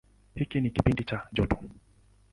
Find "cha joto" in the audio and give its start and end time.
1.03-1.59